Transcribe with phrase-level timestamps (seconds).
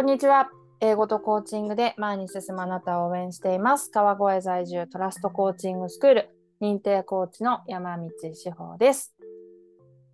[0.00, 0.48] こんにちは。
[0.80, 3.90] 英語とコーチングで前に進むあなたを応援しています。
[3.90, 9.14] 川越在住トラストコーチングスクール認定コーチの山道志保です。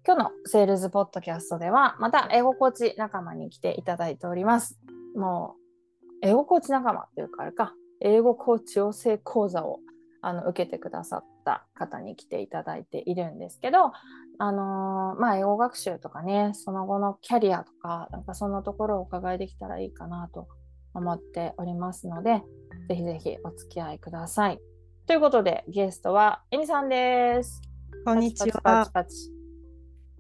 [0.04, 4.76] 今日のセールズポッドキャストではまた英語コーチ仲間に来ていただいております。
[5.14, 5.54] も
[6.00, 9.78] う英語コーチ仲間というかあれか、英語コーチ養成講座を
[10.20, 13.92] あの受けてくださった方に来ていただいているんですけど、
[14.38, 20.48] あのーまあ、英語学習とかね、その後のキャリアとか、なんかそんなところをお伺いできたらいいかなと
[20.92, 22.42] 思っておりますので、
[22.88, 24.60] ぜひぜひお付き合いください。
[25.06, 27.62] ということで、ゲストはエミさんです。
[28.04, 28.92] こんにちパはチ。
[28.92, 29.30] パチ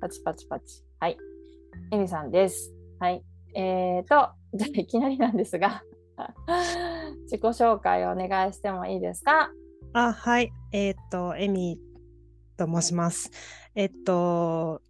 [0.00, 0.24] パチパチ。
[0.24, 0.84] パチパチ。
[1.00, 1.18] はい。
[1.90, 2.72] エミさんです。
[3.00, 3.24] はい。
[3.54, 5.82] えーと、 じゃあいきなりなんですが、
[7.24, 9.50] 自己紹介をお願いしてもいいですか？
[9.92, 10.52] あ、はい。
[10.72, 11.78] えーっと、エミ
[12.56, 13.30] と申します。
[13.74, 14.82] えっと、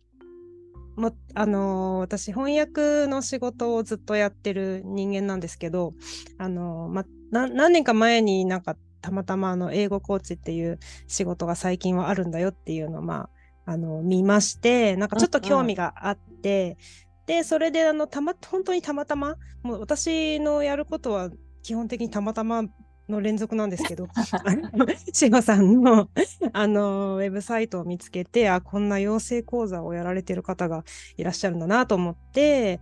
[0.96, 5.92] もあのー私翻訳の仕事をずっとやってる人間なんですけど、
[6.38, 13.28] あのま、な何年か前になんかたまたまあの英語コーチっていう仕事が最近はあるんだよっていうのをま
[13.66, 16.78] ああの見ましてなんかちょっと興味があって、
[17.26, 21.30] でそれであのたま本当にたまたまもう私のやることは
[21.62, 22.62] 基本的にたまたま
[23.08, 24.08] の連続なんですけど。
[25.12, 26.08] 志保さんの
[26.52, 30.84] あのウェブサイトを見つけてあこんな養成講座をやられてる方が
[31.16, 32.80] いらっしゃるんだなと思って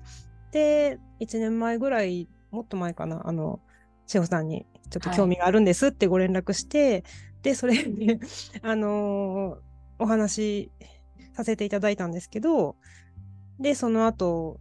[0.51, 3.61] で1年前ぐらいもっと前かなあの
[4.07, 7.05] 志保さんにちょっと興味があるんですってご連絡して、
[7.43, 8.21] でそれで
[8.63, 9.59] あの
[9.99, 10.71] お話し
[11.35, 12.77] させていただいたんですけど
[13.59, 14.61] でその後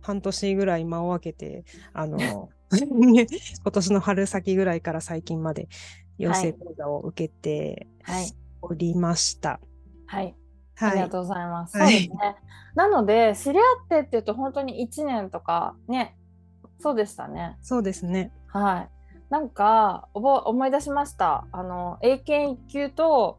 [0.00, 5.68] 半年ぐらい間を空けてあの 今年の春先ぐらいから最近まで
[6.18, 8.32] 養成講座を受けてはい。
[8.60, 9.60] おりました。
[10.06, 10.34] はい。
[10.80, 10.94] あはい。
[10.96, 11.78] りがとうございます。
[11.78, 12.36] はいそうですね。
[12.74, 16.16] なので、知り合ってっていうと、本当に1年とかね、
[16.80, 17.56] そうでしたね。
[17.62, 18.32] そうですね。
[18.46, 18.90] はい。
[19.30, 21.46] なんか、おぼ思い出しました。
[21.52, 23.38] あの、英検1級と、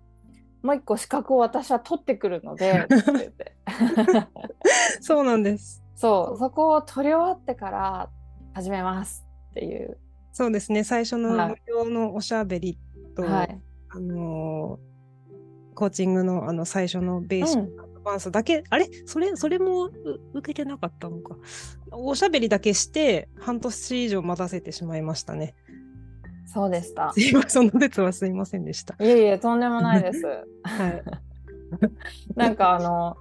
[0.62, 2.86] もう一個資格を私は取ってくるので、
[5.02, 5.82] そうなんです。
[5.96, 8.10] そう、そこを取り終わってから
[8.54, 9.98] 始めますっていう。
[10.32, 10.84] そうですね。
[10.84, 12.78] 最初のはい無料のおしゃべり
[13.16, 13.62] と、はい。
[13.90, 14.90] あのー
[15.76, 18.90] コーチングのあの最初のベーシッうんクアドバンスだけ、あれ？
[19.06, 19.92] それ、それもう
[20.34, 21.38] 受けてなかったのか。
[21.92, 25.56] おしゃべりだけして、半年以上待たせてしまいましたね。
[26.46, 27.14] そうでした。
[27.14, 28.96] すいません、その説はすいませんでした。
[29.02, 30.26] いえいえ、とんでもないです。
[30.64, 31.04] はい。
[32.36, 33.16] なんかあの、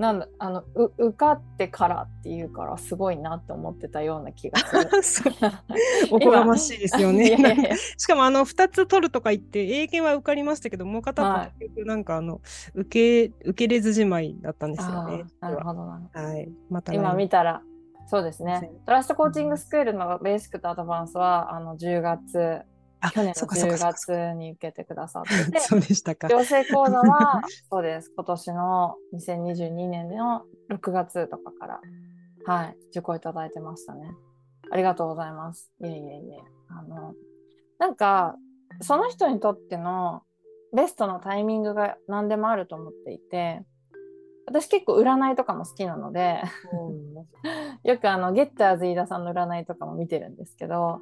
[0.00, 4.58] なんだ、あの、う受かってからっていうから、すごいなって思ってたような気が
[5.02, 5.34] する。
[6.10, 7.28] おこがましいですよね。
[7.36, 12.40] いやいやしかもあの2つ取るとか言って英検は受かりましたけどもう片はい方結局なんかあの、
[12.74, 15.24] 受け受けれずじまいだったんですよね。
[15.40, 16.08] なるほどな。
[16.14, 16.50] はい。
[16.70, 17.62] また今見たら、
[18.06, 18.72] そうですね。
[18.86, 22.64] トラストコーチングスクールのベーシックとアドバンスは、あの、10月、あ
[23.08, 26.28] 去年のそうかそうか10そうか月に受けてくださってて、 そうでしたか。
[26.28, 28.12] 養成講座は、 そうです。
[28.14, 31.80] 今年の2022年の6月とかから、
[32.46, 34.12] はい、受講いただいてましたね。
[34.70, 35.72] ありがとうございます。
[35.80, 36.38] いえいえいえ。
[36.68, 37.14] あの、
[37.78, 38.36] なんか、
[38.80, 40.22] その人にとっての
[40.72, 43.64] ベストのタイミングが何でもあると思っていて、
[44.46, 46.42] 私結構占いとかも好きなので、
[47.84, 51.00] よくあの、ゲッターズ飯田さんの占いとかも見てるんですけど、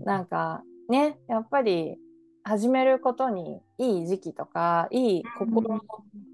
[0.00, 1.96] なんかねやっぱり
[2.44, 5.80] 始めることにいい時期とかいい心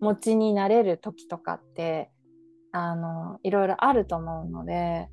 [0.00, 2.10] 持ちになれる時とかって
[2.72, 5.09] あのいろいろあると思うので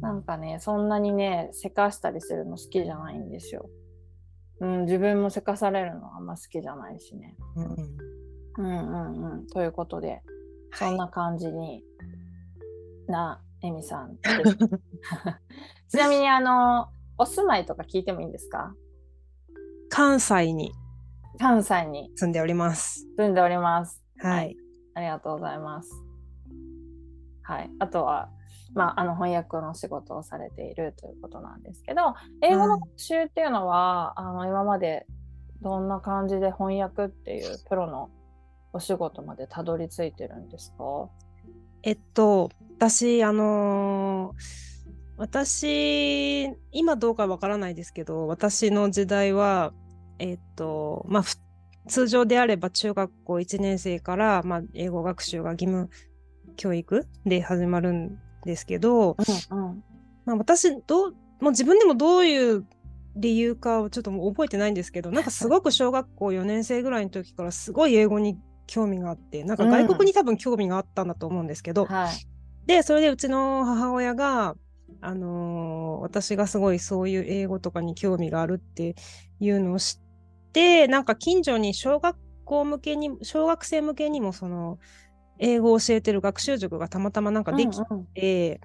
[0.00, 3.68] なんかねそんなにねせかしたりするの好きじゃないんですよ。
[4.60, 7.36] うん、自分もせかされるのあんま好きじゃないしね。
[7.54, 7.66] うん
[8.58, 9.46] うんうんうん。
[9.46, 10.22] ということで
[10.72, 11.84] そんな感じに
[13.06, 14.16] なエミさん。
[15.88, 16.88] ちなみにあの
[17.18, 18.72] お住まいとか聞いてもいいんですか？
[19.90, 20.72] 関西に
[21.38, 23.06] 関西に住んでおります。
[23.16, 24.02] 住んでおります。
[24.18, 24.56] はい。
[24.94, 25.90] ありがとうございます。
[27.42, 27.70] はい。
[27.80, 28.28] あとは、
[28.74, 35.06] まあ、あの翻訳の仕事をされているということなんですけど、英語の学習っていうのは、あの今まで
[35.60, 38.10] どんな感じで翻訳っていうプロの
[38.72, 41.08] お仕事までたどり着いてるんですか？
[41.82, 44.67] えっと、私、あのー
[45.18, 49.72] 私、今どうかわからないですけど、私の時代は、
[50.20, 51.36] えっと、まあ、ふ
[51.88, 55.90] 通常であれば中学校1年生から、まあ、英語学習が義務
[56.56, 59.16] 教育で始まるんですけど、
[59.50, 59.82] うんうん。
[60.24, 61.10] まあ、私どう、
[61.40, 62.64] もう自分でもどういう
[63.16, 68.38] 理由かをちょっともう覚えてないんですけど、なんかすごく小学校4年生ぐらいの時からすごい英語に
[68.68, 72.66] 興味があって、なんか外国に多分興味があったんだと思うんですけど、はい。
[72.66, 74.54] で、それでうちの母親が、
[75.00, 78.94] あのー私がすごいそういう英語とかに興味があるって
[79.40, 84.78] いうのを知ってなんか近所に小学校向けに小学生向けにもその
[85.38, 88.06] 英語を教えてる学習塾がたまたまなんかできうんうん。
[88.06, 88.60] て、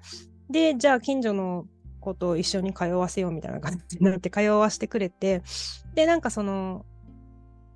[0.48, 1.66] でじゃあ近所の
[2.00, 5.42] 子と一緒に通わせようみたいな感じになって通わせてくれて
[5.94, 6.84] でなんかその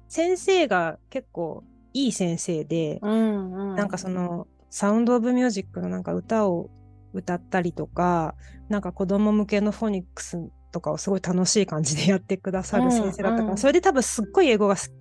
[0.08, 1.64] 先生が結構
[1.94, 6.70] いい先生で、うんうん、なんかそのサウンド・オブ・ミュージックのなんか歌を
[7.12, 8.34] 歌ったりとか
[8.68, 10.38] なんか子供向けのフォニックス
[10.72, 13.50] とかをすごい楽しい感じでやってくださる先生だったから、うん。
[13.52, 14.92] うんそれで多分すっごい英語がす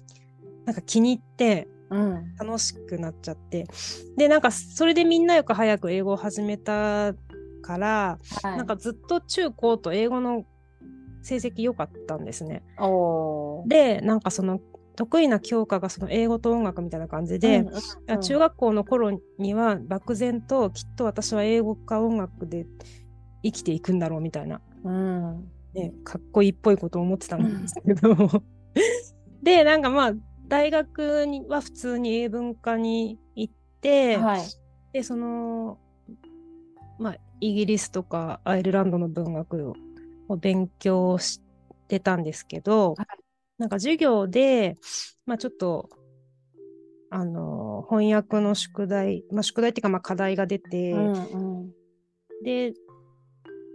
[0.65, 2.35] なんか気に入ってうん。
[2.35, 3.65] 楽しくなっちゃって。
[4.17, 7.13] でなんかそれでみんなよく早く英語を始めた
[7.61, 10.45] から、はい、なんかずっと中高と英語の
[11.21, 12.63] 成績良かったんですね。
[13.67, 14.59] でなんかその
[14.97, 17.73] 得意な教科がその英語と音楽みたいな感じで、うんうん
[18.07, 18.21] うん。
[18.21, 22.65] 中学校の頃には漠然ときっと私は英語か音楽で
[23.43, 25.51] 生きていくんだろうみたいな、うん。
[25.73, 28.15] ね、かっこいいっぽいことを思ってたんですけど、
[29.43, 30.13] でなんかまあ
[30.47, 34.41] 大学には普通に英文科に行って、はい。
[34.93, 35.77] でその
[36.97, 39.75] まあイギリスとかアイルランドの文学
[40.27, 41.39] を勉強し
[41.87, 43.26] てたんですけど、はい
[43.57, 44.77] なんか授業で、
[45.25, 45.89] まあ、ちょっと
[47.09, 51.71] あの翻訳の宿題、まあ、宿題っていうかまあ課題が出て、うんうん。
[52.43, 52.73] で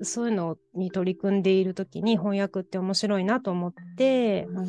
[0.03, 4.69] そういうのに取り組んでいる時に翻訳って面白いなと思って、うん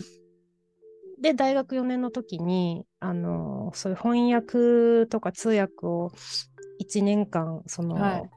[1.21, 6.11] で大学4年の時にあのそういう翻訳とか通訳を
[6.81, 8.29] 1年間その、はい。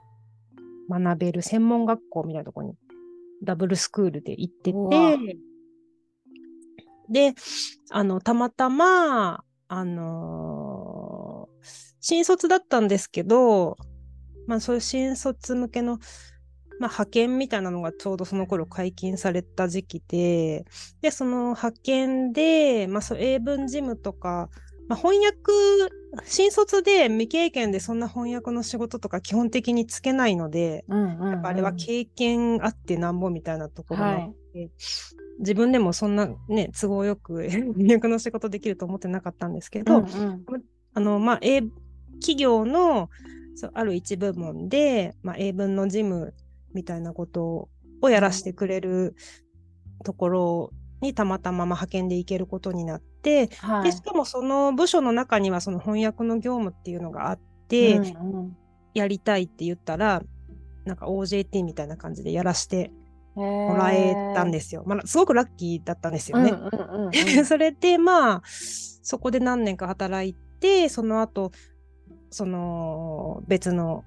[0.88, 2.74] 学べる専門学校みたいなところに
[3.42, 5.36] ダブルスクールで行ってて
[7.08, 7.34] で
[7.90, 11.48] あのたまたまあの
[12.00, 13.76] 新卒だったんですけど、
[14.46, 15.94] まあ、そういう新卒向けの、
[16.78, 20.66] まあ、派遣みたいなのがちょうどその頃解禁された時期で、
[21.02, 24.50] で、その派遣で、まあ、そう英文事務とか、
[24.88, 25.34] まあ、翻訳、
[26.24, 34.28] 新卒で未経験でそんな翻訳の仕事とか基本的につけないので、うんうんやっぱあれは経験あってなんぼみたいなところが
[35.38, 40.64] 自分でもそんなね、都合よく 翻訳の仕事できると思ってなかったんですけど、うんうん。
[40.94, 41.62] あの、まあ、英
[42.20, 43.10] 企業の
[43.54, 46.34] そうある一部門で、まあ、英文の事務
[46.72, 47.68] みたいなこと
[48.00, 49.14] をやらせてくれる
[50.04, 50.70] ところ
[51.00, 53.84] にたまたまま派遣で行けることになって、はい。
[53.84, 58.56] でしかもその部署の中にはその翻訳の業務っていうのがあって、うんうん
[58.96, 60.22] やりたいって言ったら
[60.86, 62.90] なんか OJT みたいな感じでやらして
[63.36, 64.82] ももらえたんですよ。
[64.86, 66.52] まあ、すごくラッキーだったんですよね。
[67.44, 71.52] それでまあそこで何年か働いてその後
[72.30, 74.04] その別の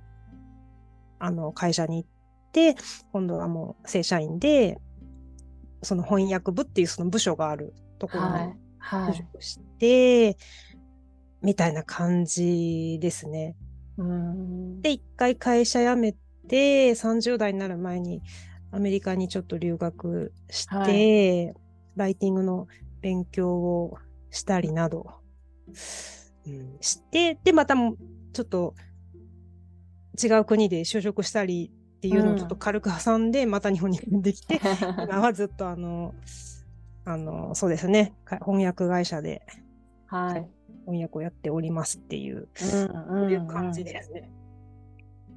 [1.20, 2.10] あの会社に行っ
[2.52, 2.76] て
[3.12, 4.80] 今度はもう正社員で
[5.84, 9.14] その翻訳部っていうその部署があるところにはいはい。
[9.14, 10.38] 就職して、
[11.42, 13.56] みたいな感じですね。
[13.98, 16.16] うんで一回会社辞め
[16.48, 18.22] て30代になる前に
[18.72, 21.54] アメリカにちょっと留学して、は
[21.96, 22.68] ライティングの
[23.02, 23.98] 勉強を
[24.30, 25.06] したりなど、
[25.68, 27.96] うんしてでまたも
[28.34, 28.74] ちょっと
[30.22, 34.60] 違う国で就職したりっていうのをちょっと軽く挟んで、また日本に帰ってきて
[35.04, 36.14] 今はずっとあの
[37.06, 39.42] あのそうですねか翻訳会社で
[40.10, 40.50] はい。
[40.86, 44.32] 翻訳をやっておりますっていう、うんそういう感じですね。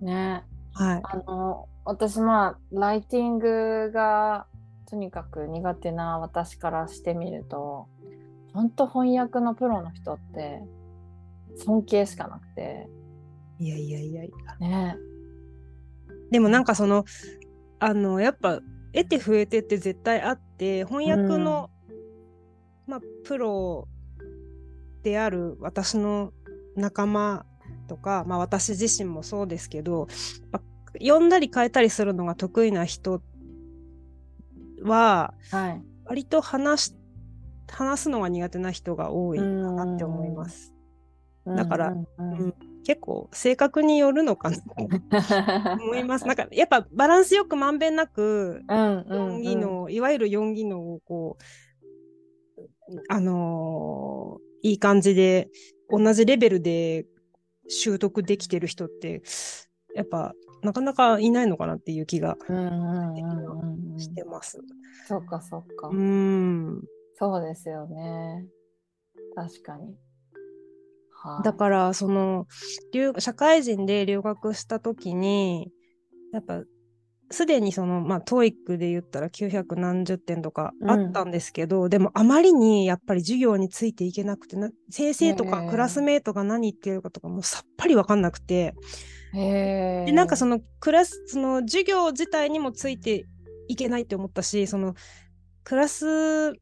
[0.01, 0.45] ね。
[0.73, 1.01] はい。
[1.03, 4.47] あの私まあライティングが
[4.89, 7.89] とにかく苦手な私からしてみると
[8.53, 10.63] 本当翻訳のプロの人って
[11.57, 12.89] 尊敬しかなくて。
[13.59, 14.69] いやいやいやいや。
[14.69, 14.97] ね。
[16.31, 17.05] でもなんかその、
[17.79, 18.61] あの、やっぱ、
[18.95, 21.71] 得て増えてって絶対あって、翻訳の、
[22.87, 23.89] まあ、プロ
[25.03, 26.33] である私の
[26.77, 27.47] 仲間
[27.89, 30.09] とか、まあ私自身もそうですけど、
[30.93, 33.23] まあ読んだり変えたりするのが得意な人
[34.83, 35.83] は、はい。
[36.05, 36.95] 割と話し、
[37.71, 40.75] 話すのが苦手な人が多いかなって思います。
[41.47, 42.07] だからうん。
[42.19, 42.39] うん。
[42.39, 42.55] うん。
[42.85, 46.27] 結構性格によるのかなと 思います。
[46.27, 55.49] なんかやっぱバランスよくまんべんなくうんうん4技能、いわゆる4技能をこう、あのーいい感じで
[55.91, 57.05] 同じレベルで
[57.69, 59.23] 習得できてる人って
[59.95, 62.37] やっぱなかなかいないのかなっていう気が
[63.99, 64.61] してます。
[65.09, 66.83] そうかそうか、うん。
[67.15, 68.47] そうですよね。
[69.35, 69.97] 確かに。
[71.11, 71.45] はい。
[71.45, 72.47] だからその
[72.93, 75.73] 留社会人で留学した時に
[76.33, 76.63] やっぱ
[77.33, 84.57] すでにその、まあ、TOEIC で言ったら900何十点とかあったんですけど、うん、でもあまりにやっぱり授業についていけなくて
[84.91, 88.75] 先生とかクラスメートが何言ってるかとかもうさっぱり分かんなくて、
[89.33, 93.27] でなんかそのクラスその授業自体にもついて
[93.69, 94.95] いけないって思ったしその
[95.65, 96.53] クラス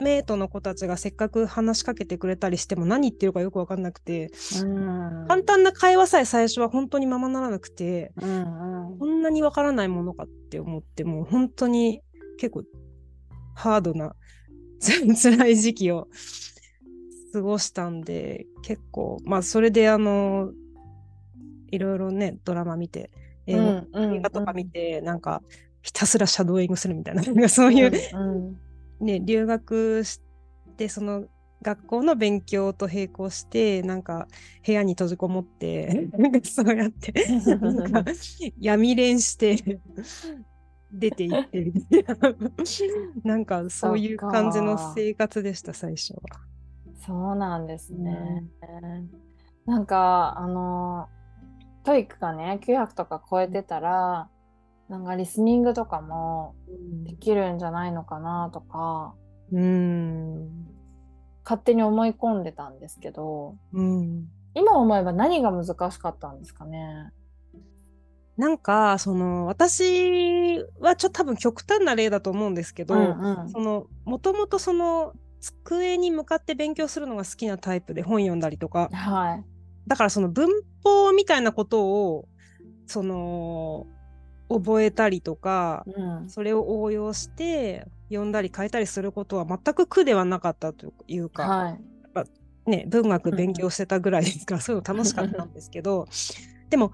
[0.00, 12.02] メートの子たちがせっかく話しかけてくれたりしても何言ってるかよく分かんなくて、うん、簡単な会話さえ最初は本当にままならなくて、うんうん、こんなに分からないものかって思ってもう本当に
[12.38, 12.64] 結構
[13.54, 14.14] ハードな
[14.80, 16.08] 辛い時期を
[17.32, 20.52] 過ごしたんで結構まあそれであの
[21.70, 23.10] いろいろねドラマ見て
[23.46, 23.56] 映
[23.92, 25.42] 画,、映画とか見て、なんか
[25.82, 27.92] ひたすらシャドーイングするみたいなそういう、
[29.00, 30.20] ね、留学し
[30.76, 31.24] てその
[31.62, 34.28] 学校の勉強と並行してなんか
[34.64, 36.10] 部屋に閉じこもって
[36.44, 37.12] そうやって
[37.46, 38.04] なんか
[38.60, 39.80] 闇練して
[40.92, 41.72] 出ていってる
[43.24, 46.20] なんかそういう感じの生活でした最初は。
[47.06, 48.44] そうなんですね。
[48.62, 49.10] うん、
[49.66, 51.08] なんかあの
[51.82, 54.28] TOEIC がね900とか超えてたら
[54.88, 56.54] なんかリスニングとかも
[57.04, 59.14] できるんじゃないのかなとか、
[59.52, 60.66] うん、
[61.44, 67.12] 勝手に思い込んでたんですけど、うん、今思えば何が難しかったんですかね？
[68.36, 79.44] なんかその私はちょっと多分極端な例だと思うんですけど、もともとその机に向かって勉強するのが好きなタイプで本読んだりとか、はい、
[79.86, 80.48] だからその文
[80.82, 82.28] 法みたいなことを
[82.86, 83.86] その
[84.48, 96.06] 覚えたりとか、うん、それを応用して読んだり変えたりすることは全く苦ではなかったというか、はい、ね、文学勉強してたぐらいですから、うん、そういうの楽しかったんですけど
[96.70, 96.92] でも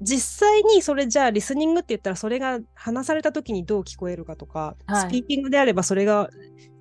[0.00, 6.30] 実際にそれじゃあリスニングって言ったらそれが話された時にどう聞こえるかとか、はい、スピーキングであればそれが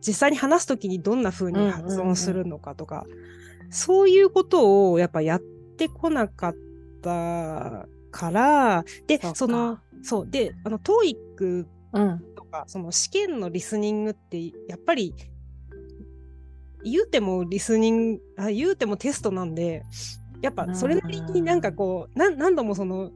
[0.06, 3.06] 実際に話す時にどんな風に発音するのかとか、
[3.70, 6.56] そういうことをやっぱやってこなかっ
[7.02, 11.66] たからでそのそうであの TOEIC
[12.36, 15.14] とか、うん、その試験のリスニングってやっぱり
[16.84, 19.84] 言うてもリスニングあ言うてもテストなんで
[20.42, 23.12] やっぱそれなりになんかこう、うん、何度もその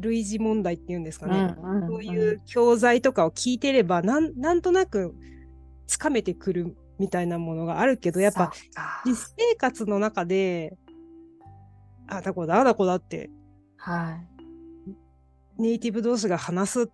[0.00, 5.14] 類似問題っていうんですかね、うんうんうん、そういう教材とかを聞いてればなんなんとなく
[5.86, 8.52] つかめてくるみたいなものがあるけどやっぱ
[9.04, 10.76] 実生活の中で
[12.08, 13.30] あだこだあだこだって
[13.84, 14.16] は
[15.58, 16.90] い、ネイティブ同士が話す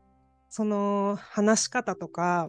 [0.49, 2.49] その話し方とか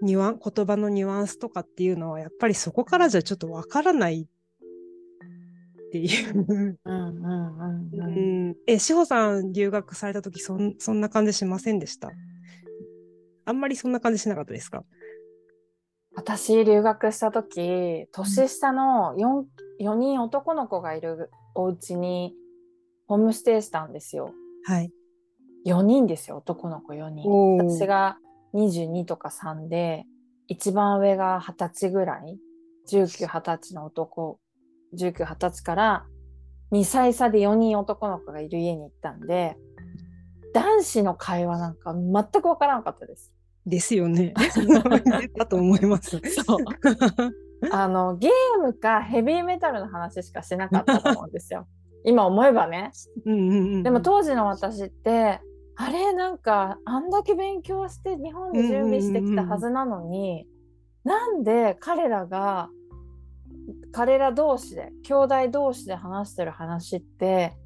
[0.00, 6.44] ニュアン言葉のニュアンスとかっていうのはやっぱりそこからじゃちょっとわからないっていう。
[6.46, 12.12] うんうんうんうん、え志保さん留学された時そんそんな感じしませんでした？
[13.44, 14.84] あんまりそんな感じしなかったですか？
[16.14, 19.44] 私留学した時年下の 4,
[19.84, 22.34] 4人男の子がいるお家に
[23.06, 24.32] ホームステイしたんですよ。
[24.64, 24.92] はい。
[25.66, 27.28] 4人ですよ、男の子4人。
[27.58, 28.18] 私が
[28.54, 30.04] 22とか3で、
[30.46, 32.38] 一番上が20歳ぐらい、
[32.90, 34.38] 19、20歳の男、
[34.94, 36.06] 19、20歳から
[36.72, 39.56] 2歳差で4人男の子がいる家に行ったんで、
[40.52, 43.32] 男子の会話なんか全くわからなかったです。
[43.66, 44.34] ですよね。
[45.36, 46.20] だと思います。
[46.20, 46.58] そう。
[47.72, 51.66] あの、ゲームかヘビーメタルの話しかしなかったと思うんですよ。
[52.04, 52.92] 今思えばね、
[53.24, 55.40] うんうんうん、でも当時の私って
[55.76, 60.46] あれなんかあんだけ勉強して日本で準備してきたはずなのに、
[61.04, 62.68] うんうんうん、なんで彼らが
[63.92, 67.56] 彼ら同士で兄弟同士で話してる話って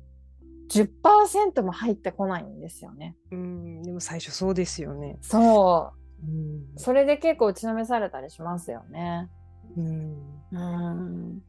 [0.70, 3.16] 10%も入ってこないんですよね。
[3.32, 5.18] うんでも最初そうですよね。
[5.20, 5.92] そ
[6.22, 9.28] う、うん、それで結構打ちのめされたりしますよね。
[9.76, 10.18] うん、
[10.52, 11.42] うん。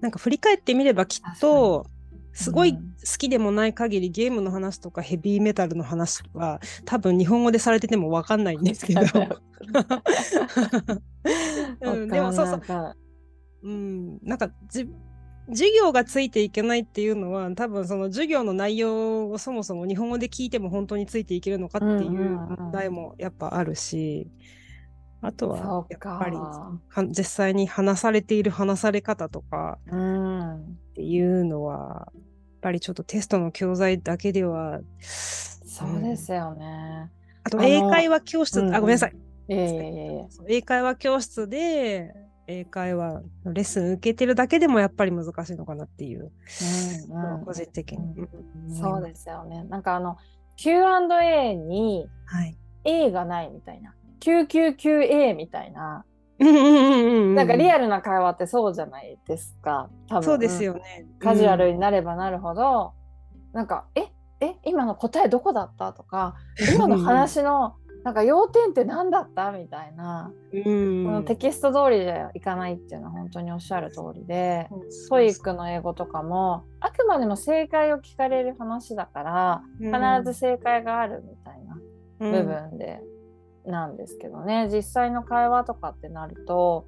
[0.00, 1.86] なんか振り返ってみればきっと
[2.32, 2.80] すごい好
[3.18, 9.00] きでもない限り、ゲームの話とかヘビーメタルの話は多分日本語でされてても分かんないんですけど、
[11.82, 12.96] うん、でもそうそう。
[13.62, 14.88] うん、なんかじ
[15.48, 24.30] 授業がついていけないっていうのは多分その授業の内容をそもそも日本語で聞いても本当についていけるのかっていう問題もやっぱあるし、
[25.22, 26.36] あとはやっぱり
[27.08, 32.22] 実際に話されている話され方とかっていうのは、やっ
[32.62, 37.10] ぱりちょっとテストの教材だけではそうですよね。
[37.44, 39.16] あと英会話教室、あごめんなさい。
[39.48, 42.14] え英会話教室で
[42.46, 46.30] 英会話のレッスン受けてるだけでもやっぱり難しいのかなっていう、
[47.10, 48.14] うんうん、個人的に、
[48.68, 49.64] うん、そうですよね。
[49.64, 50.16] なんかあの
[50.56, 52.56] Q&A にはい。
[52.84, 56.04] A がないみたいな 999A みたいな
[56.38, 61.06] うんうんうんうんなんかリアルな会話ってそうじゃないですか多分そうですよね。
[61.18, 62.94] カジュアルになればなるほど、
[63.52, 64.08] なんか「え
[64.40, 66.34] え今の答えどこだった?」とか
[66.74, 67.74] 「今の話の
[68.04, 71.04] なんか要点って何だった?」みたいな、うん。
[71.04, 74.68] このテキスト通りじゃいかないっていうのは本当におっしゃる通りで。
[75.10, 79.90] TOEIC の英語とかもあくまでも正解を聞かれる話だから必
[80.24, 81.76] ず正解があるみたいな
[82.20, 83.02] うん部分で
[83.66, 86.86] なんですけどね、実際の会話とかってなると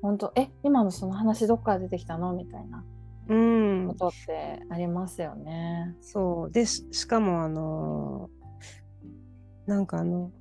[0.00, 2.32] 本当え今のその話どっから出てきたの？
[2.32, 2.84] みたいな
[3.28, 3.88] うん。
[3.88, 5.94] ことってありますよね。
[6.00, 6.50] そう。
[6.50, 10.32] でししかもあのーなんかあの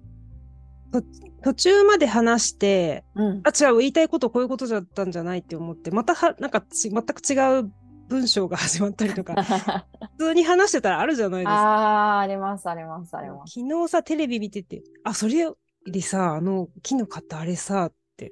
[0.91, 1.03] と
[1.43, 7.71] 途中まで話してうんあ違う言いたいことこういうことだったんじゃないって思ってまたはなんかち全く違う
[8.11, 9.85] 文章が始まったりとかあ
[10.17, 12.17] 普通に話してたらあるじゃないですか。
[12.17, 13.53] あーありますありますあります。
[13.53, 15.49] 昨日さテレビ見ててあそれ
[15.85, 18.31] でさあの木の買ったあれさって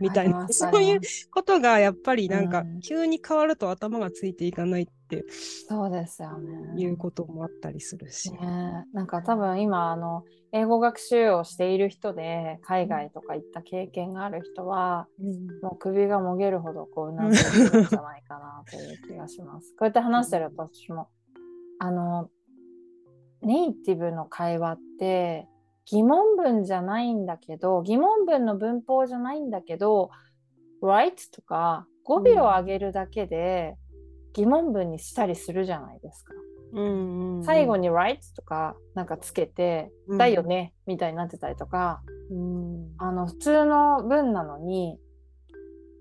[0.00, 6.82] みたいなそういうことがやっぱりなんかうん急に変わると頭がついていかないってそうですよね。
[6.82, 8.30] いうこともあったりするし。
[8.32, 15.08] ね、なんか多分今あの英語学習をしている人で海外とか行った経験がある人は、
[15.62, 19.70] もう首がもげるほどこううなずいてるんじゃないかなという気がします。
[19.70, 21.08] こうやって話してると私も
[21.78, 22.30] あの
[23.42, 25.48] ネイティブの会話って
[25.86, 30.10] 疑問文じゃないんだけど疑問文の文法じゃないんだけど
[30.82, 33.76] right とか語尾を上げるだけで
[34.38, 36.32] 疑問文にしたりするじゃないですか。
[36.72, 37.44] うんうんうん。
[37.44, 40.18] 最後に right とかなんかつけて、うん。
[40.18, 42.92] だよねみたいになってたりとかうん。
[42.98, 44.96] あの普通の文なのに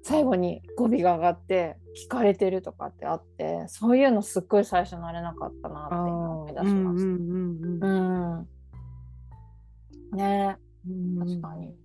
[0.03, 10.57] 最後に語尾が上がって聞かれてるとかってあってそういうのすっごい最初慣れなかったなって今思い出しましうんうんうんね。
[10.87, 11.19] うん。
[11.19, 11.75] 確かに。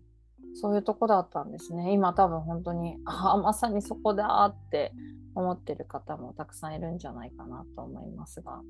[0.55, 1.93] そういうとこだったんですね。
[1.93, 4.93] 今多分本当に、ああ、まさにそこだって
[5.35, 8.61] 思ってる方もたくさんいるんじゃないかなと思いますが。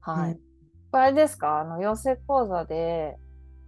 [0.00, 0.32] はい。
[0.32, 0.36] うん。
[0.90, 1.60] これあれですか？
[1.60, 3.16] あの、養成講座で、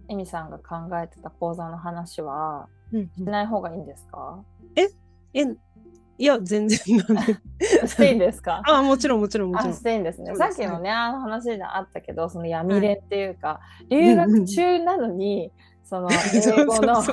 [0.09, 4.43] エミさんが考えてた講座の話はうんしない方がいいんですか？
[4.75, 4.87] え？
[6.17, 7.33] いや全然なんで。
[7.87, 8.61] していいんですか？
[8.69, 9.73] あもちろんもちろんもちあろん。
[9.73, 10.31] していいんですね。
[10.33, 13.59] すさっきのね、あの話であったけど、その闇練っていうか、
[13.89, 15.51] 留学中なのに、
[15.83, 17.03] その 英語の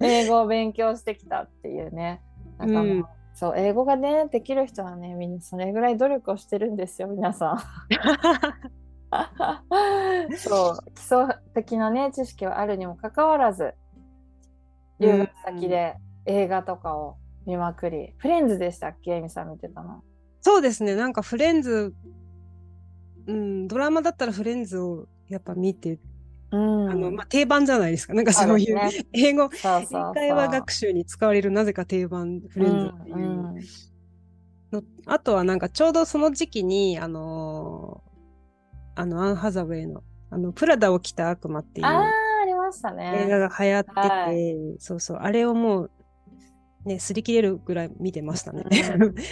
[0.00, 2.20] 英語を勉強してきたっていうね。
[2.58, 3.04] なんかもう、うん
[3.38, 7.58] そう、英語がね、できる人はね、みんなそれぐらい努力をしてるんですよ、皆さん。
[10.36, 13.74] そう、基礎的なね、知識はあるにもかかわらず、
[14.98, 15.94] 留学先で
[16.26, 20.02] 映画とかを見まくり、フレンズでしたっけ、エミさん見てたの。
[20.40, 21.94] そうですねなんかフレンズ
[23.26, 26.00] うんドラマだったらフレンズをやっぱ見て、
[26.50, 26.90] うん。
[26.90, 28.14] あのまあ、定番じゃないですか。
[28.14, 33.16] なんかそういうそうです英語英会話学習に使われるなぜか定番フレンズっていう。
[33.16, 33.60] うんうん。
[34.72, 38.08] の、あとはなんかちょうどその時期にあのー
[39.00, 41.86] あのアン・ハザウェイのあのプラダを着た悪魔っていう。
[41.86, 45.16] 映画が流行ってて、はそうそう。
[45.18, 45.90] あれをもう
[46.84, 48.64] ね擦り切れるぐらい見てましたね。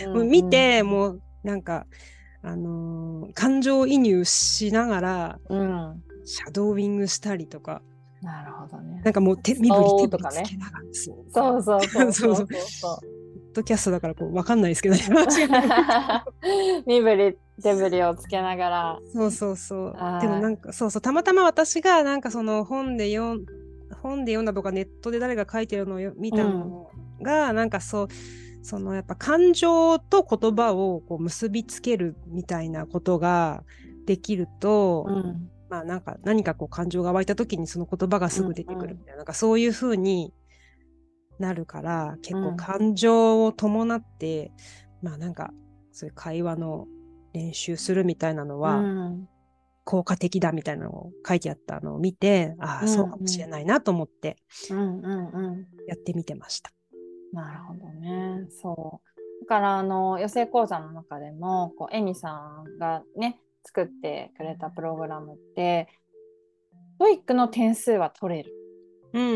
[0.07, 1.87] うん もう見て、もうなんか
[2.42, 7.80] あのー感情移入しながらうん、うんシャドーイングしたりとか。
[8.20, 9.00] なるほどね。
[9.04, 12.48] なんかもう手身振り手とかね振りつけながらそうそうそうそうそう。
[13.54, 14.96] ドキャストだからこうわかんないですけど。
[14.96, 15.02] ね
[16.86, 18.98] 身振り手振りをつけながら。
[19.12, 19.92] そうそうそう。
[19.92, 20.20] はい。
[20.20, 23.46] でもなんかそうそうたまたま私がなんかその本で読ん
[24.02, 26.90] 本で読んだとかネットで誰が書いてるのをよ見たの
[27.22, 28.08] が、なんかそう
[28.62, 33.62] そのやっぱ感情と言葉をこう結びつけるみたいなことが
[34.06, 40.33] できると、うんまあなんか何かこう感情が湧いた時にその言葉がすぐ出てくるみたいな,、なんかそういう風に
[41.38, 44.52] なるから結構うん感情を伴って、
[45.02, 45.52] まあなんか
[45.92, 46.87] そういう会話の
[47.33, 49.29] 練習するみたいなのはうん
[49.85, 54.37] 効果的だみたいなのを書いてあったのを見て、ああうんそうかもしれないなと思って
[54.70, 56.72] うんうんうんやってみてました。
[57.33, 58.46] なるほどね。
[58.50, 59.16] そう。
[59.42, 62.33] だから、あの、予選講座の中でも、こう、エミさ
[62.66, 65.88] んがね、作ってくれたプログラムって、
[66.98, 68.52] TOEIC の点数は取れる。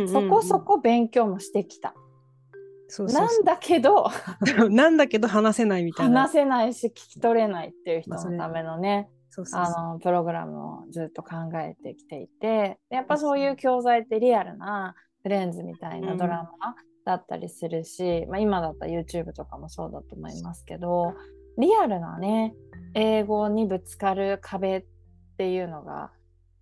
[0.09, 1.95] そこそこ勉強もしてきた。
[2.88, 4.07] そうそうそなんだけど、
[4.64, 6.23] う なんだけど話せないみたいな。
[6.23, 9.11] 話せないし聞き取れないっていう人のためのね、
[9.53, 21.14] あのプログラムをずっと考えてきていてやっぱそういう教材ってリアルなフレンズみたいなドラマだったりするし、まあ、今だったら YouTube とかもそうだと思いますけど
[21.61, 22.55] リアルなね
[22.94, 24.85] 英語にぶつかる壁っ
[25.37, 26.11] ていうのが、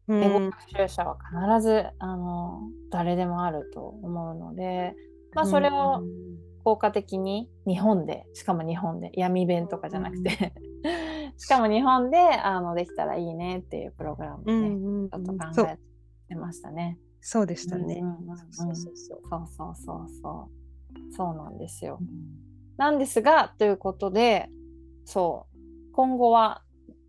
[0.08, 1.16] 英語学習者は
[1.56, 4.94] 必ずあの誰でもあると思うので、
[5.34, 6.02] まあ、それを
[6.64, 10.52] 効果的に日本でしかも日本で闇弁とかじゃなくて
[11.36, 15.78] しかも日本であのできたらいいねっていうプログラムで、ね、うんうん、ちょっと考え
[16.28, 16.98] てましたね。
[17.20, 17.46] そう。
[17.46, 18.02] でしたね。
[18.50, 21.12] そうそうそうそう。
[21.12, 22.00] そうなんですよ。
[22.76, 24.50] なんですがということで
[25.08, 25.58] そう
[25.92, 26.60] 今後は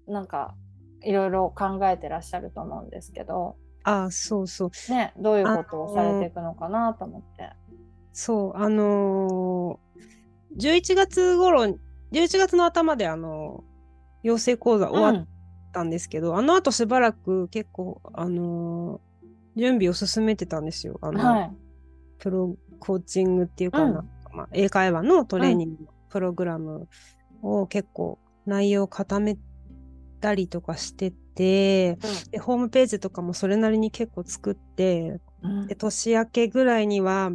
[0.08, 0.56] なんか
[1.02, 7.50] いろいろ考えてらっしゃると思うんですけど、ああそうそうね、どういうことをされていくのかなと思って。
[8.14, 11.78] そうあのー、11月頃11
[12.38, 13.64] 月の頭であの
[14.24, 15.28] 養成講座終わっ
[15.74, 19.10] たんですけど、あの後しばらく結構あのー
[19.58, 20.98] 準備を進めてたんですよ。
[21.02, 21.52] あのはい。
[22.18, 26.88] プロコーチングっていうかな、うんまあ、英会話のトレーニングのプログラム
[27.42, 29.38] を結構内容を固め
[30.22, 31.96] たりとかしてて、
[32.32, 35.68] でホームページとかもそれなりに結構作ってうん。
[35.68, 37.32] で年明けぐらいには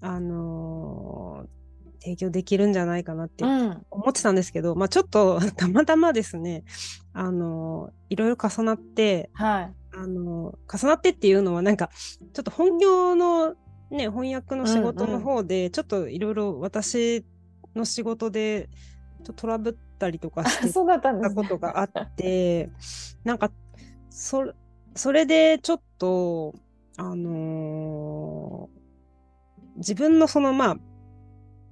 [0.00, 1.54] あのー
[2.00, 3.82] 提供できるんじゃないかなってうん。
[3.90, 6.64] 思ってたんですけど、まあちょっと たまたまですね
[7.14, 9.74] あのーいろいろ重なってはい。
[9.96, 11.88] あの重なってっていうのはなんか
[12.34, 13.54] ちょっと本業の
[13.90, 17.24] ね翻訳の仕事の方でちょっといろいろ私
[17.74, 18.68] の仕事で
[19.24, 22.70] とトラブったりとかして たことがあって
[23.24, 23.50] なんか
[24.10, 24.52] それ
[24.94, 26.54] それでちょっと
[26.96, 28.84] あのー
[29.76, 30.76] 自分のそのまあ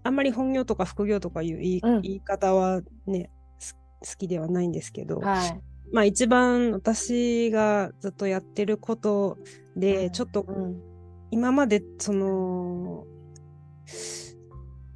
[0.05, 2.01] あんまり本業とか副業とかいう言い,、うん。
[2.03, 5.61] 言い方はねす好きではないんですけど、はい。
[5.93, 9.39] まあ一番私がずっとやってること
[9.77, 10.83] で、ちょっとうん。
[11.31, 13.07] 今までその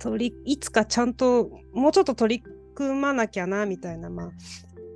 [0.07, 4.31] 取りいつかちゃんともうちょっと取り組まなきゃなみたいなまあ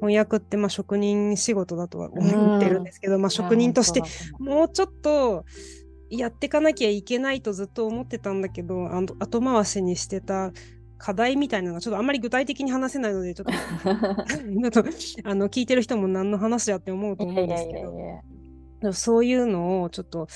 [0.01, 4.03] 翻訳ってまあ職人仕事だとは思ってるんですけど、まあ職人として
[4.39, 5.45] もうちょっと
[6.09, 10.53] やっていかなきゃいけないとずっと思ってたんだけど後回しにしてた
[10.97, 13.53] 課題みたいなのがちょっとあんまり具体的に話せないので ちょっと
[15.25, 18.93] あの聞いてる人も何の話やって思うとう思うんですけど。
[18.93, 20.27] そういうのをちょっと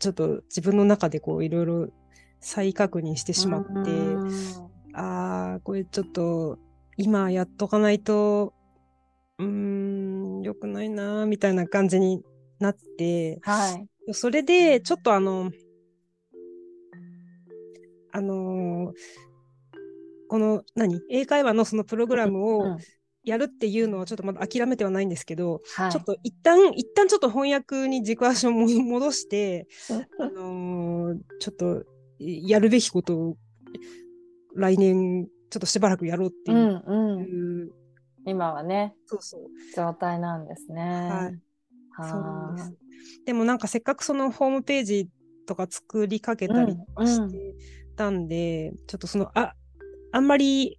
[0.00, 1.88] ちょっと自分の中でこういろいろ
[2.42, 4.28] 再確認してしまってうん
[4.94, 6.58] ああこれちょっと
[6.98, 8.52] 今やっとかないと
[9.38, 12.22] うーん良くないなーみたいな感じに
[12.58, 13.70] なっては
[14.08, 14.12] い。
[14.12, 15.50] それでちょっとあの
[18.12, 18.92] あのー
[20.28, 21.00] この何？
[21.10, 22.78] 英会話のそのプログラムうをん
[23.24, 25.92] やるっていうのはちょっとまだ諦めてはないんですけど、はい。
[25.92, 29.68] ちょっと一旦一旦ちょっと翻訳に軸足をも戻して、
[30.18, 31.84] あのーちょっと
[32.48, 33.36] やるべきことを
[34.54, 37.20] 来年ちょっとしばらくやろうってういう、んうん。
[37.20, 37.72] いう
[38.24, 39.40] 今はね、そうそう。
[39.74, 40.82] 状態なんですね。
[40.82, 41.40] はい。
[41.90, 42.72] はそうなんです。
[43.26, 45.08] でもなんかせっかくそのホームページ
[45.46, 47.54] とか作りかけたりとかうんして
[47.96, 49.54] たんで、ちょっとそのあ
[50.12, 50.78] あんまり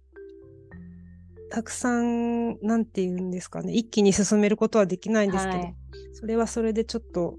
[1.50, 3.74] たくさんなんて言うんですかね。
[3.74, 5.74] 一気に進めることはできないんですけど、はい。
[6.14, 7.36] それはそれでちょっと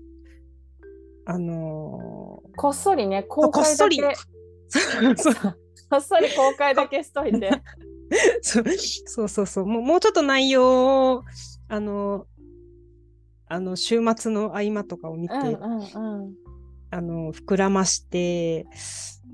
[1.25, 5.33] あのこっそりね、公開だけ、ーそう
[5.89, 7.51] こっそり公開だけしといて。
[8.41, 8.63] そう
[9.07, 11.23] そうそうそうもうもうちょっと内容を
[11.67, 12.27] あの
[13.47, 16.35] あの週末の合間とかを見て、うんうんうん。
[16.91, 18.67] あの膨らまして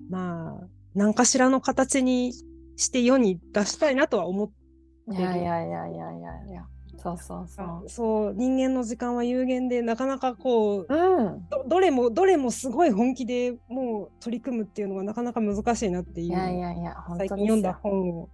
[0.10, 2.34] まあ何かしらの形に
[2.78, 6.66] して世に出したいなとは思っていやいやいやいやいやいや。
[7.02, 7.90] そうそうそう。
[7.90, 11.48] そう人間の時間は有限でなかなかこううん。
[11.50, 17.74] どどれもどれもすごい本気でもう取り組むっていうのがなかなか難しいなっていういやいやいや、本最当近読んだ。
[17.82, 18.30] 本を、はい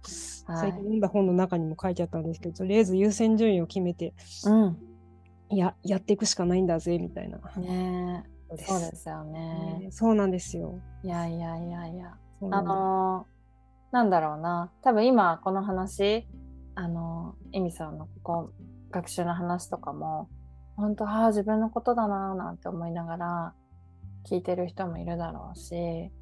[0.60, 4.76] 最近読んだ本の中にも書いてあったんですけどとりあえず優先順位を決めてうん。
[5.50, 7.38] いややっていくしかないんだぜみたいな。
[7.56, 8.24] ね
[8.56, 9.78] そうですよね。
[9.80, 10.78] ねそうなんですよ。
[11.02, 12.14] いやいやいやいや。
[12.50, 13.38] あのー
[13.90, 14.70] なんだろうな。
[14.82, 16.26] 多分今この話、
[16.78, 18.52] あのー、エミさんのここ
[18.92, 20.28] 学習の話とかも、
[20.76, 23.54] 本当ああ自分のことだなーなんて思いながら
[24.30, 26.12] 聞いてる人もいるだろうし、い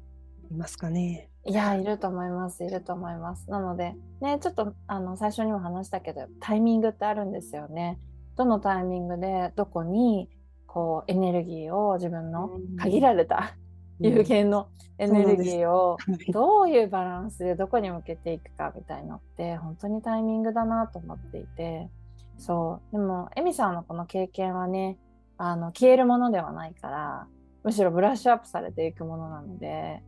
[0.55, 1.29] ますかね。
[1.45, 3.47] いや、いると思います、いると思います。
[3.51, 7.99] なので、ね、ちょっとあの最初にも話したけど、タイミングってあるんですよね。
[8.35, 10.27] どのタイミングで、どこに、
[10.65, 13.55] こう、エネルギーを自分の限られた
[13.99, 16.31] 有限のエネルギーをはい。
[16.31, 21.89] どういうバランスでどこに向けていくかみたいのって、本当にタイミングだなと思っていて、
[22.37, 22.91] そう。
[22.91, 24.97] でも、エミさんのこの経験はね、
[25.37, 27.27] あの、消えるものではないから、
[27.63, 30.01] むしろブラッシュアップされていくものなので、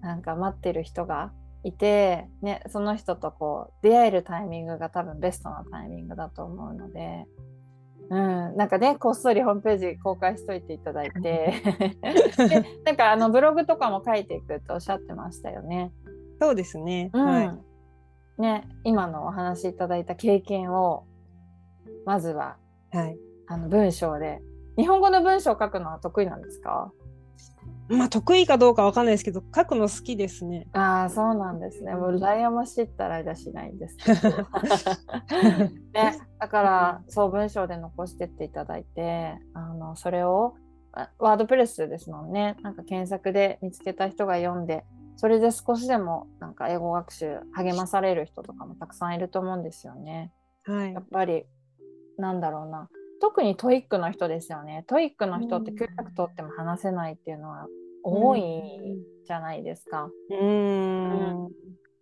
[0.00, 1.32] なんか待ってる人が
[1.64, 7.26] いて、ね、その人とこう出会えるタイミングが多分ベストなタイミングだと思うので、
[8.08, 11.20] うん、なんかねこっそりホームページ公開しといていただいて。
[12.38, 15.92] でなんかあのブログとかも書いていくとおっしゃってましたよね。
[16.40, 17.58] そうですね、うん、はい、
[18.38, 21.04] ね今のお話しいただいた経験を
[22.04, 22.56] まずは、
[22.92, 24.40] はい、あの文章で。
[24.76, 26.92] 日本語の文章を書くのは得意なんですか？
[27.88, 30.66] まあ得意かどうかわかんないですけど書くの好きですね。
[30.72, 31.94] ああそうなんですね。
[31.94, 34.30] もう羨ましいったら間しないんですけど。
[35.94, 40.54] ね、だからそう文章で残してっていただいてあのそれを
[41.18, 44.84] ワードプレスですもんねなんか検索で見つけた人が読んで
[45.16, 50.32] それで少しでもなんか英語学習励まされる人とかもたくさんいると思うんですよね。
[50.64, 51.44] はい、やっぱり
[52.18, 52.88] なんだろうな
[53.20, 54.84] 特に TOEIC の人ですよね。
[54.86, 57.66] TOEIC の人って900取っても話せないっていうのは
[58.02, 58.42] 多い
[59.26, 60.08] じゃないですか。
[60.30, 61.50] うん、うん、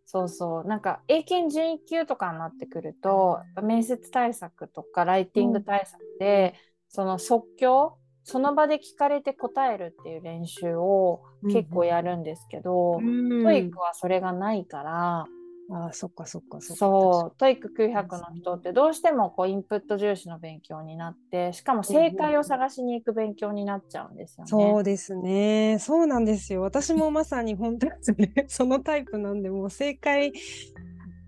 [0.05, 0.65] そうそう。
[0.65, 15.27] なんか英検準1級とかになってくると面接対策とかライティング対策で、うん、その即興その場で聞かれて答えるっていう練習を結構やるんですけど、うん、 TOEIC はそれがないから
[15.71, 16.85] あそっかそっかそっか。
[16.85, 24.51] そう、 TOEIC 900の人ってどうしてもこうインプット重視の勉強になって、しかも正解を探しに行く勉強になっちゃうんですよね。
[24.51, 25.79] そうですね。
[25.81, 26.61] そうなんですよ。
[26.63, 28.33] 私もまさに本当ですね。
[28.49, 30.33] そのタイプなんで、もう正解、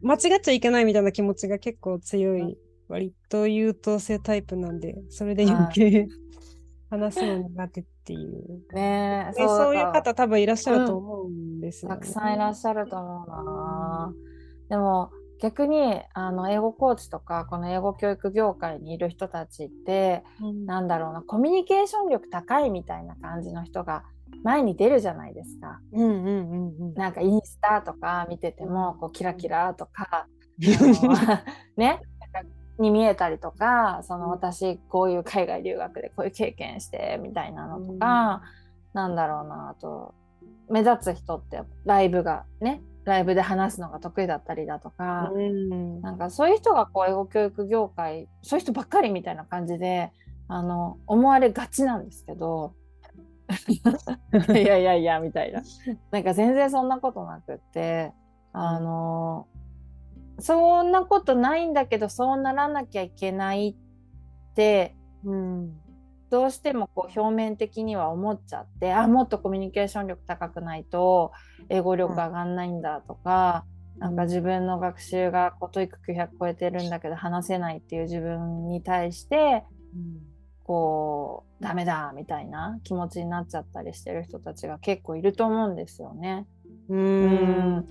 [0.03, 6.07] 間違っちゃいけないみたいな気持ちが結構強い、割と優等生タイプなんで、それで余計
[6.91, 8.63] 話すの苦手っていう。
[8.73, 14.13] ねそういう方多分いらっしゃると思うんですよ、ねうん、たくさんいらっしゃると思うな。
[14.69, 24.05] でも逆にあの英語コーチとかこの英語教育業界にいる人たちって、うん、なんだろうなコミュニケーション力高いみたいな感じの人が
[24.45, 25.81] 前に出るじゃないですか。
[25.93, 30.29] うんうんうんうん、なんかインスタとか見ててもこうキラキラとか
[31.77, 32.01] ね
[32.79, 38.43] に見えたりとかその私こういう海外留学でこういう経験してみたいなのとか、
[38.95, 40.15] うん、なんだろうなあと
[40.69, 50.11] 目立つ人ってライブがねライブで話すのが得意だったりだとか、うん、なんかそういう人がこう英語教育業界そういう人ばっかりみたいな感じで
[50.49, 52.75] あの思われがちなんですけど
[54.49, 55.63] いやいやいやみたいな。
[56.11, 58.13] なんか全然そんなことなくって
[58.53, 59.47] あの
[60.39, 63.77] そんなことないんだけどそうならなきゃいけない
[64.51, 64.95] って、
[65.25, 65.73] うん、
[66.31, 71.33] どうしてもこう表面的には思っちゃってあもっとコミュニケーション力高くないと
[71.69, 73.65] 英語力上がんないんだとか、
[73.97, 80.21] うん、なんか自分の学習がこう TOEIC 900超えてるんだけど話せないっていう自分に対して、うん、
[80.65, 86.47] こうダメだみたいな気持ちになっちゃったりしてる人たちが結構いると思うんですよね。
[86.89, 87.87] うん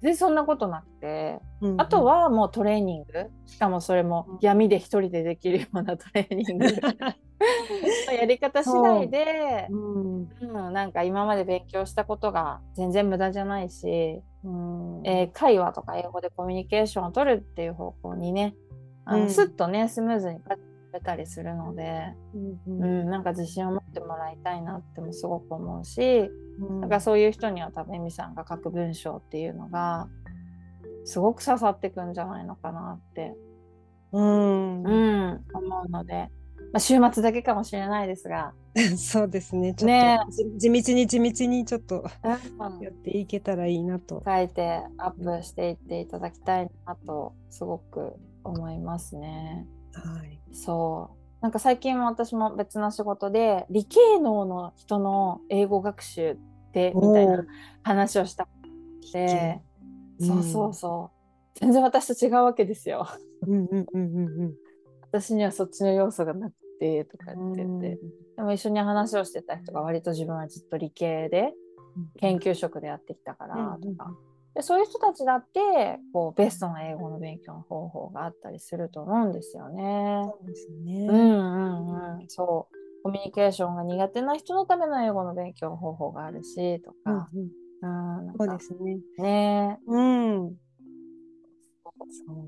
[0.00, 3.30] でそんなことなくて、うんうん、あとはもうトレーニング。
[3.46, 6.66] しかもそれも闇で一人でできるようなトレーニング。
[8.12, 9.76] やり方次第で、う。
[9.76, 15.00] うん、なんか今まで勉強したことが全然無駄じゃないし、うん。
[15.04, 18.54] えー、会話とか英語でコミュニケーションを取るっていう方向にね
[19.04, 20.40] あの、うん、スッとねスムーズに
[20.94, 22.14] れたりするので、
[22.66, 26.30] うん、うん、なんか自信を持ってもらいたいなってもすごく思うし、
[26.60, 30.08] うん、だからそういう人には多分エミさんが書く文章っていうのが
[31.04, 33.34] すごく刺さってくんじゃないのかなって、
[34.12, 36.30] うん、うん、思うので、
[36.72, 38.52] まあ、週末だけかもしれないですが。
[38.96, 40.18] そうですねちょっと、ね、
[40.58, 42.04] 地道に地道にちょっと
[42.82, 44.22] やっていけたらいいなと。
[44.26, 49.66] 書いてアップしていっていただきたいなとすごく思いますね。
[49.92, 56.36] はい、そうなんか最近も私も別の仕事で理系能の人の英語学習っ
[56.72, 57.44] てみたいな
[57.82, 58.48] 話をした
[59.12, 59.60] で、
[60.20, 61.10] うん、そうそうそ
[61.54, 61.58] う。
[61.60, 63.06] 全然私と違うわけですよ。
[65.02, 67.98] 私にはそっちの要素がなくてとか言ってて、うん、で
[68.38, 71.52] も一緒に話をしてた人が割と自分はずっと理系で
[72.20, 74.16] 研究職でやってきたからとか、
[74.54, 80.26] でそういう人たちだってこうベストな英語の勉強の方法があったりすると思うんですよね。
[80.26, 81.06] そうですね。
[81.08, 81.22] うんう
[81.92, 82.24] んうん。
[82.28, 82.74] そう。
[83.02, 87.28] コミュニケーションが苦手な人のための英語の勉強方法があるしとか。
[87.82, 89.00] うん、うん、そうですね。
[89.18, 90.56] ねうん。
[92.26, 92.46] そう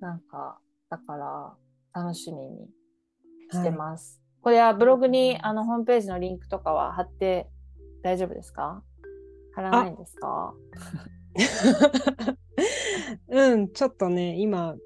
[0.00, 0.58] なんか
[0.90, 1.56] だから
[1.94, 2.68] 楽しみに
[3.50, 4.20] してます。
[4.20, 7.48] はい、これはブログにあのホームページのリンクとかは貼って
[8.02, 8.82] 大丈夫ですか？
[9.56, 10.54] 貼らないんですか？
[13.28, 14.76] うん、ちょっとね、今、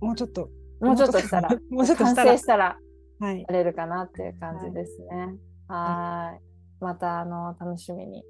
[0.00, 0.48] もうちょっと。
[0.80, 2.78] もうちょっとしたら、もうちょっと 完成したら、
[3.20, 5.36] はい、やれるかなっていう感じですね。
[5.68, 6.42] はい。
[6.80, 8.24] また、あの、楽しみに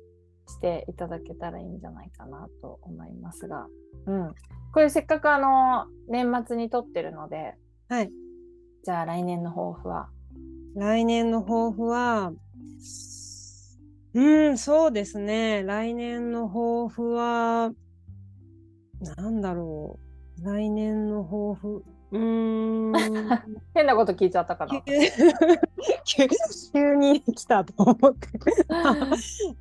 [0.48, 3.66] していただけたらいいんじゃないかなと思いますが。
[4.06, 4.34] うん。
[4.72, 7.54] これせっかくあの、年末に撮ってるので、
[7.88, 8.10] はい。
[8.84, 10.08] じゃあ来年の抱負は？
[10.76, 12.32] 来年の抱負は、
[14.18, 15.62] うん、そうですね。
[15.64, 17.70] 来年の抱負は、
[19.16, 19.98] なんだろ
[20.40, 20.44] う。
[20.44, 21.84] 来年の抱負。
[22.12, 22.92] うーん。
[23.74, 24.80] 変なこと聞いちゃったかな
[26.06, 26.26] 急
[26.72, 28.28] 急に来たと思って。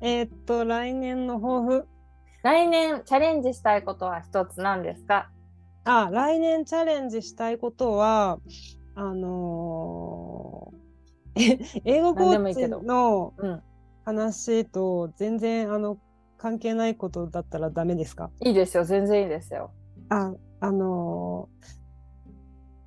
[0.00, 1.86] えーっと、来年の抱負。
[2.42, 5.28] 来年チャレンジしたいことは一つなんですか？
[5.84, 8.38] あ、来年チャレンジしたいことは、
[8.94, 10.76] あのー
[11.38, 13.62] え英語コーチ何でもいいけどのうん
[14.06, 15.98] 話と全然あの
[16.38, 18.30] 関係ないことだったらダメですか？
[18.40, 18.84] いいですよ。
[18.84, 19.72] 全然いいですよ。
[20.08, 21.86] あ、あのー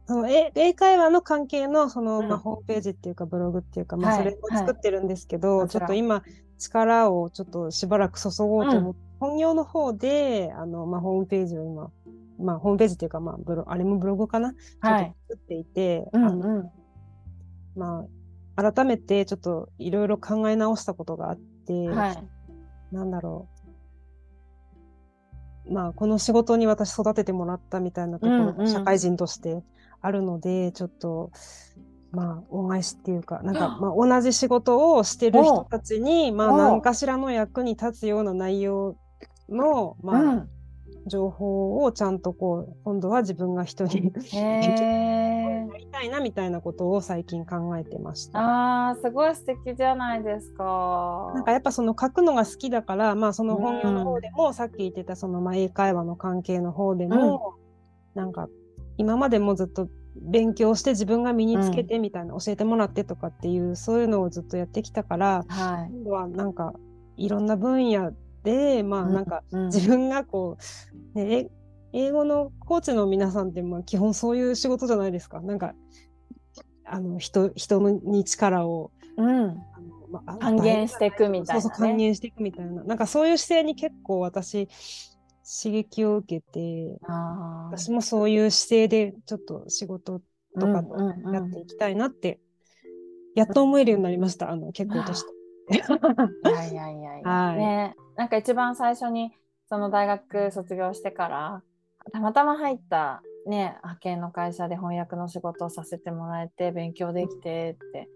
[0.07, 2.27] その英英会話の関係のその、うん。
[2.29, 4.23] まあ、ホームページっていうかブログっていうか、まあ、はい。
[4.23, 6.23] それを作ってるんですけど、はいちょっと今
[6.57, 11.91] 力をちょっとしばらく注ごうと思って、本業の方であの、まあ、ホームページを今、
[12.39, 15.05] まあ、ホームページっていうか、まあ、ブロあれもブログかな、はい。
[15.05, 16.71] ちょっと作っていて、うんあのうん
[17.75, 18.05] まあ、
[18.61, 22.23] 改めてちょっといろいろ考え直したことがあって、はい。
[22.91, 23.47] なんだろ
[25.67, 25.73] う。
[25.73, 28.57] まあ、この仕事に私育ててもらったみたいなところうんうん。
[28.57, 29.63] が社会人として
[30.01, 31.31] あるので、ちょっと、
[32.11, 38.95] まあ、恩返しっていうか、なんか、まあ、同じ仕事をしてる人たちに、まあ、何かしらの役に立つような内容
[39.47, 40.49] の、まあ、うん。
[41.05, 44.11] 情報をちゃんとこう、今度は自分が人に
[45.89, 48.89] たいなみたいなことを最近考えてました。
[48.89, 51.31] あーすごい素敵じゃないですか。
[51.35, 57.55] なんかやっぱその書くのが好きだから、まあその本業の方でも、さっき言ってたそのまあ英会話の関係の方でも、
[58.15, 58.47] なんか
[58.97, 65.93] 今までもずっと勉強して自分が身につけてみたいな、教えてもらってとかっていうそういうのをずっとやってきたから、はい。
[65.93, 66.73] 今度はなんか
[67.17, 68.11] いろんな分野
[68.43, 69.65] で、まあなんかうん。
[69.67, 70.57] 自分がこ
[71.15, 71.49] う、ね、え
[71.93, 75.41] 英語のコーチの皆さんってまあ基本そういう仕事じゃないですか。
[75.41, 75.73] なんか
[76.85, 79.27] あの人人に力をうん。
[79.27, 79.59] あの
[80.11, 81.61] まあ還元していくみたいなね。
[81.61, 82.83] そうそう還元していくみたいな。
[82.83, 84.67] なんかそういう姿勢に結構私
[85.61, 86.99] 刺激を受けて
[87.71, 90.21] 私もそういう姿勢でちょっと仕事
[90.59, 90.83] とか
[91.33, 92.39] やっていきたいなって、
[93.35, 94.51] やっと思えるようになりました。
[94.51, 95.35] あの結構年取っ
[95.67, 95.77] て。
[96.49, 97.57] いやいやいやいや、 はい。
[97.57, 97.95] ね。
[98.15, 99.33] なんか一番最初に
[99.69, 101.63] その大学卒業してから
[102.11, 108.09] たまたま入ったね派遣の会社で翻訳の仕事をさせてもらえて勉強できてって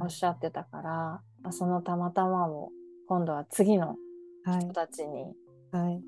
[0.00, 2.70] おっしゃってたから、まあそのたまたまを
[3.08, 3.96] 今度は次の
[4.44, 5.34] はい人たちに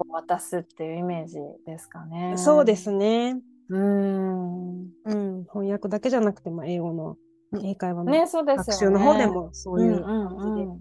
[0.08, 2.34] 渡すっていうイメージですかね。
[2.36, 3.36] そうですね、
[3.68, 4.88] うーん。
[5.04, 7.16] うん、翻訳だけじゃなくて、まあ、英語の
[7.62, 8.72] 英会話のね、そうです学。
[8.72, 10.80] 習の方でもそういううんうん感じでうん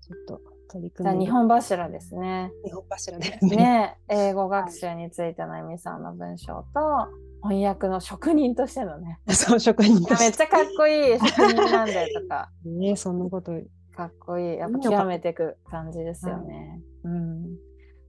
[0.00, 2.52] ちょっと取り組んで日本柱ですね。
[2.64, 3.56] 日本柱ですね。
[3.56, 7.08] ね、英語学習についてのエミさんの文章と
[7.42, 9.18] 翻訳の職人としてのね。
[9.28, 13.52] そう職人とめっしちゃかっこいい職人なんでとか、て ねそんなこと
[13.96, 14.58] かっこいい。
[14.58, 16.80] やっぱ極めていく感じですよね。
[17.04, 17.56] うん。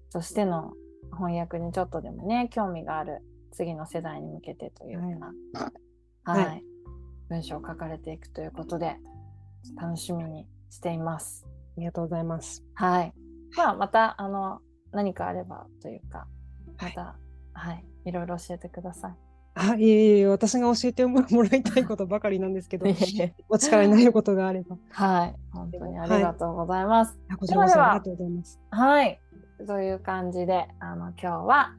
[0.10, 0.74] そしての
[1.12, 5.34] 翻訳にちょっとでもね、興味がある次の世代に向けてというか、
[6.24, 6.66] はい、はい
[7.30, 8.98] 文章を書かれていくということで、
[9.78, 11.51] 楽しみにしています。
[11.78, 12.64] ありがとうございます。
[12.76, 13.14] はい。
[13.56, 14.60] まあ、また、あの、
[14.92, 16.28] 何かあればというか、
[16.82, 17.16] また、
[17.54, 19.16] はい、い、ろいろ教えてくださ
[19.54, 22.96] あいえいえ私が教えてもらいたいことばかりなんですけどい。
[23.50, 24.78] お力になることがあれば。
[24.92, 27.20] はい、本当にありがとうございます。
[27.30, 28.60] あこちらこそありがとうございます。
[28.70, 29.20] はい、
[29.68, 31.76] という感じで、あの、今日は、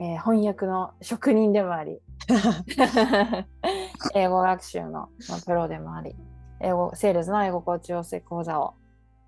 [0.00, 1.98] えー翻訳の職人でもあり、
[4.14, 4.90] 英語学習の、
[5.28, 6.14] まあ、プロでもあり、
[6.60, 8.74] 英語、セールスの英語コーチ養成講座を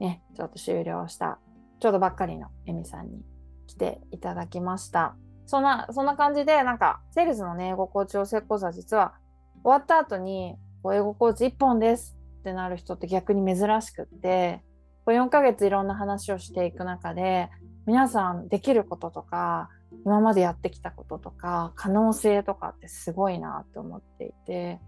[0.01, 1.39] ね、ちょっと終了した、
[1.79, 3.23] ちょうどばっかりのエミさんに
[3.67, 5.15] 来ていただきました。
[5.47, 9.15] そんな、そんな感じで、なんか、セールスのね、英語コーチ養成講座実は、
[9.63, 10.57] 終わった後に、
[10.93, 14.63] 英語コーチ1本ですってなる人って逆に珍しくって、
[15.05, 17.51] こ4ヶ月いろんな話をしていく中で、
[17.87, 19.69] 皆さんできることとか、
[20.05, 24.81] 今までやってきたこととか、可能性とかってすごいなって思っていて、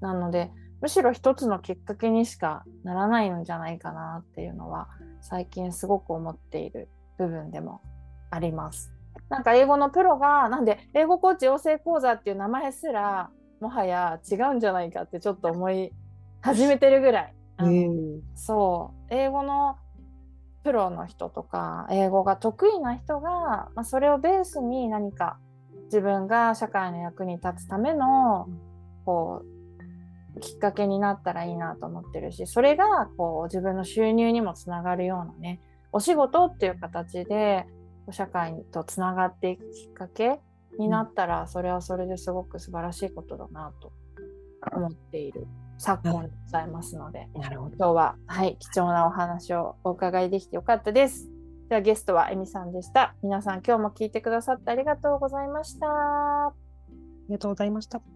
[0.00, 0.50] なので、
[0.80, 4.88] むしろ一つのきっかけにしかならないんじゃないかなっていうのは、
[5.20, 7.80] 最近すごく思っている部分でも
[8.30, 8.92] あります。
[9.28, 15.92] なんか英語のプロが、なんで英語コーチ養成講座っていう名前すら、もはや違うんじゃないかってちょっと思い
[16.42, 17.34] 始めてるぐらい。
[17.58, 19.78] うんそう英語の
[20.62, 25.38] プロの人とか英語が得意な人が、まあ、それをベースに何か
[25.84, 28.48] 自分が社会の役に立つための
[29.04, 29.55] こう
[30.40, 35.60] きっかけになったらいいなと思ってるしそれがこう自分の収入にもつながるようなね
[35.92, 37.66] お仕事っていう形で
[38.12, 40.40] 社会とつながっていくきっかけ
[40.78, 43.92] になったら、それはそれですごく素晴らしいことだなと
[44.72, 45.46] 思っている
[45.78, 47.76] 昨今でございますので、なるほど。
[47.76, 51.30] 今日は、はい、貴重なお話をお伺いできてよかったです。
[51.68, 53.14] ではゲストはエミさんでした。
[53.22, 55.86] 皆さん今日も聞いてくださってありがとうございました。
[55.88, 56.52] あ
[57.28, 58.15] りがとうございました。